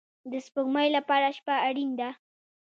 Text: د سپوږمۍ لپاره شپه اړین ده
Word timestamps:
د 0.31 0.33
سپوږمۍ 0.45 0.87
لپاره 0.97 1.27
شپه 1.37 1.55
اړین 1.67 1.91
ده 1.99 2.09